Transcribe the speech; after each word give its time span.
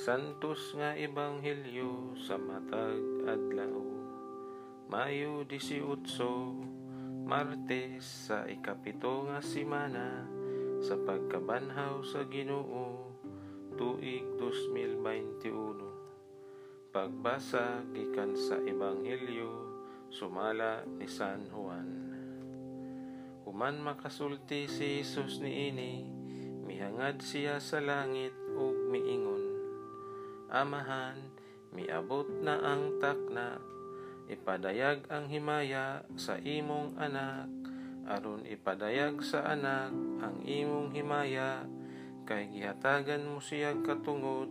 Santos 0.00 0.72
nga 0.80 0.96
Ebanghelyo 0.96 2.16
sa 2.16 2.40
matag 2.40 3.04
adlaw. 3.28 3.84
Mayo 4.88 5.44
18 5.44 7.28
Martes 7.28 8.00
sa 8.00 8.48
ikapito 8.48 9.28
nga 9.28 9.44
simana 9.44 10.24
sa 10.80 10.96
pagkabanhaw 10.96 12.00
sa 12.00 12.24
Ginoo 12.24 13.12
tuig 13.76 14.24
2021 14.40 16.96
Pagbasa 16.96 17.84
gikan 17.92 18.32
sa 18.32 18.56
Ebanghelyo 18.56 19.52
sumala 20.08 20.80
ni 20.96 21.04
San 21.12 21.44
Juan. 21.52 22.08
Human 23.44 23.76
makasulti 23.84 24.64
si 24.64 25.04
Jesus 25.04 25.44
niini 25.44 26.08
mihangad 26.64 27.20
siya 27.20 27.60
sa 27.60 27.84
langit 27.84 28.32
ug 28.56 28.88
miingon 28.88 29.49
Amahan, 30.50 31.30
miabot 31.70 32.26
na 32.42 32.58
ang 32.58 32.98
takna, 32.98 33.62
ipadayag 34.26 35.06
ang 35.06 35.30
himaya 35.30 36.02
sa 36.18 36.42
imong 36.42 36.98
anak, 36.98 37.46
aron 38.10 38.42
ipadayag 38.42 39.22
sa 39.22 39.46
anak 39.46 39.94
ang 40.18 40.42
imong 40.42 40.90
himaya, 40.90 41.62
kay 42.26 42.50
gihatagan 42.50 43.30
mo 43.30 43.38
siya 43.38 43.78
katungod, 43.86 44.50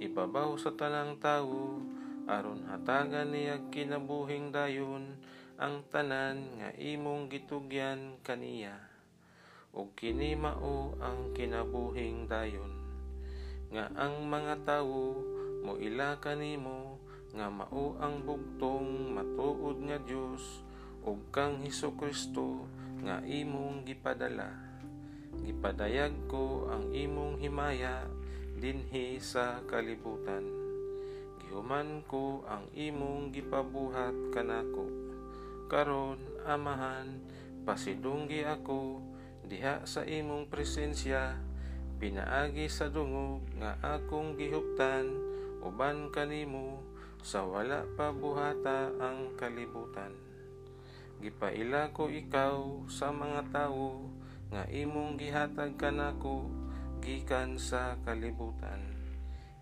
ibabaw 0.00 0.56
sa 0.56 0.72
tanang 0.72 1.20
tawo, 1.20 1.76
aron 2.24 2.64
hatagan 2.64 3.28
niya 3.28 3.60
kinabuhing 3.68 4.48
dayon, 4.48 5.20
ang 5.60 5.84
tanan 5.92 6.56
nga 6.56 6.72
imong 6.80 7.28
gitugyan 7.28 8.16
kaniya. 8.24 8.80
ug 9.76 9.92
kini 9.92 10.32
mao 10.40 10.96
ang 11.04 11.36
kinabuhing 11.36 12.30
dayon 12.30 12.83
nga 13.72 13.88
ang 13.96 14.26
mga 14.26 14.64
tawo 14.66 15.20
moila 15.64 16.20
kanimo 16.20 17.00
nga 17.34 17.48
mao 17.50 17.96
ang 17.98 18.22
bugtong 18.22 19.10
matuod 19.16 19.80
nga 19.88 19.98
Dios 19.98 20.62
ug 21.04 21.20
kang 21.34 21.60
Hesus 21.60 21.92
Kristo 21.98 22.64
nga 23.04 23.20
imong 23.24 23.84
gipadala. 23.84 24.48
Gipadayag 25.44 26.30
ko 26.30 26.70
ang 26.72 26.94
imong 26.94 27.42
himaya 27.42 28.08
dinhi 28.56 29.20
sa 29.20 29.60
kalibutan. 29.68 30.46
Gihuman 31.42 32.00
ko 32.08 32.46
ang 32.48 32.70
imong 32.72 33.34
gipabuhat 33.34 34.32
kanako. 34.32 34.88
Karon 35.68 36.22
amahan 36.48 37.20
pasidunggi 37.66 38.46
ako 38.46 39.04
diha 39.44 39.84
sa 39.84 40.06
imong 40.08 40.48
presensya 40.48 41.36
pinaagi 42.04 42.68
sa 42.68 42.92
dungog 42.92 43.40
nga 43.56 43.80
akong 43.80 44.36
gihuptan 44.36 45.08
uban 45.64 46.12
kanimo 46.12 46.84
sa 47.24 47.48
wala 47.48 47.88
pa 47.96 48.12
buhata 48.12 48.92
ang 49.00 49.32
kalibutan. 49.40 50.12
Gipaila 51.24 51.96
ko 51.96 52.12
ikaw 52.12 52.84
sa 52.92 53.08
mga 53.08 53.48
tawo 53.48 54.04
nga 54.52 54.68
imong 54.68 55.16
gihatag 55.16 55.80
kanako 55.80 56.52
gikan 57.00 57.56
sa 57.56 57.96
kalibutan. 58.04 58.84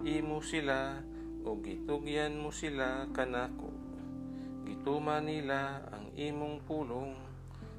Imo 0.03 0.43
sila 0.43 0.98
o 1.47 1.55
gitugyan 1.63 2.43
mo 2.43 2.51
sila 2.51 3.07
kanako 3.15 3.70
gituma 4.67 5.23
nila 5.23 5.87
ang 5.95 6.11
imong 6.19 6.59
pulong 6.67 7.15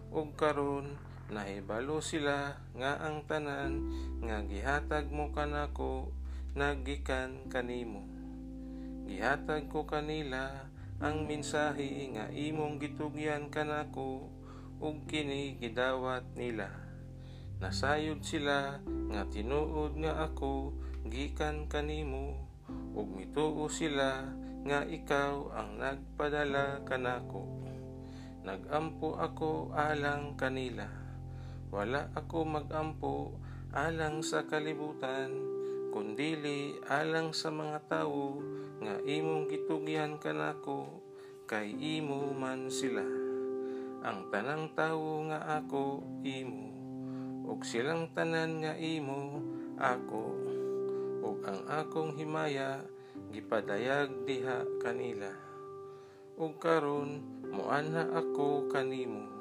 ug 0.07 0.31
karon 0.39 0.95
nahibalo 1.33 1.97
sila 1.99 2.55
nga 2.77 3.01
ang 3.01 3.25
tanan 3.25 3.89
nga 4.21 4.45
gihatag 4.45 5.09
mo 5.09 5.33
kanako 5.33 6.13
nagikan 6.53 7.49
kanimo. 7.49 8.05
Gihatag 9.09 9.67
ko 9.67 9.89
kanila 9.89 10.69
ang 11.01 11.25
mensahe 11.25 12.13
nga 12.13 12.29
imong 12.29 12.77
gitugyan 12.79 13.49
kanako 13.49 14.29
ug 14.77 15.09
kini 15.09 15.57
gidawat 15.57 16.23
nila. 16.37 16.69
Nasayod 17.59 18.21
sila 18.21 18.79
nga 18.85 19.21
tinuod 19.27 19.97
nga 19.99 20.29
ako 20.29 20.77
gikan 21.09 21.65
kanimo. 21.65 22.47
Ug 22.93 23.09
mituo 23.17 23.67
sila 23.67 24.29
nga 24.63 24.85
ikaw 24.85 25.51
ang 25.51 25.81
nagpadala 25.81 26.85
kanako. 26.85 27.43
Nagampo 28.45 29.17
ako 29.17 29.73
alang 29.75 30.37
kanila 30.37 31.02
wala 31.73 32.05
ako 32.13 32.45
magampo 32.45 33.33
alang 33.73 34.21
sa 34.21 34.45
kalibutan, 34.45 35.33
kundili 35.89 36.77
alang 36.85 37.33
sa 37.33 37.49
mga 37.49 37.89
tawo 37.89 38.37
nga 38.77 39.01
imong 39.01 39.49
gitugyan 39.49 40.21
kanako, 40.21 41.01
kay 41.49 41.73
imo 41.97 42.29
man 42.37 42.69
sila. 42.69 43.01
Ang 44.05 44.29
tanang 44.29 44.69
tawo 44.77 45.25
nga 45.33 45.65
ako 45.65 46.05
imo, 46.21 46.69
ug 47.49 47.65
silang 47.65 48.13
tanan 48.13 48.61
nga 48.61 48.77
imo 48.77 49.41
ako, 49.81 50.23
ug 51.25 51.41
ang 51.41 51.65
akong 51.73 52.13
himaya 52.13 52.85
gipadayag 53.33 54.13
diha 54.29 54.61
kanila. 54.77 55.33
Ug 56.37 56.53
karon 56.61 57.17
muana 57.49 58.13
ako 58.13 58.69
kanimo 58.69 59.32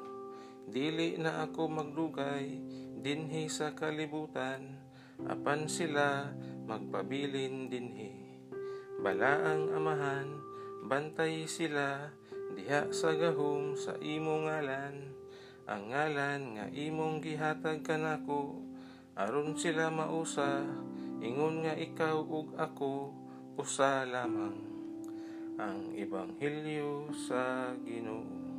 dili 0.67 1.19
na 1.19 1.43
ako 1.43 1.67
magdugay 1.67 2.59
dinhi 3.03 3.51
sa 3.51 3.75
kalibutan 3.75 4.79
apan 5.27 5.67
sila 5.67 6.31
magpabilin 6.63 7.67
dinhi. 7.67 8.39
Balaang 9.03 9.75
amahan 9.75 10.39
bantay 10.87 11.43
sila 11.47 12.11
diha 12.55 12.87
sa 12.95 13.11
gahom 13.15 13.75
sa 13.75 13.99
imong 13.99 14.47
ngalan. 14.47 14.95
Ang 15.67 15.83
ngalan 15.91 16.41
nga 16.59 16.65
imong 16.71 17.19
gihatag 17.23 17.83
kanako 17.83 18.63
aron 19.15 19.55
sila 19.55 19.91
mausa 19.91 20.63
ingon 21.23 21.63
nga 21.63 21.75
ikaw 21.75 22.23
ug 22.23 22.55
ako 22.55 23.11
usa 23.59 24.07
lamang. 24.07 24.59
Ang 25.59 25.93
ebanghelyo 25.93 27.13
sa 27.13 27.71
Ginoo 27.85 28.52